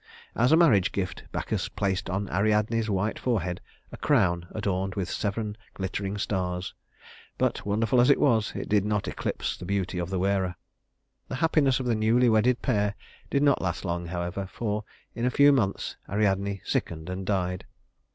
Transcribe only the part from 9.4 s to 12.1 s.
the beauty of the wearer. The happiness of the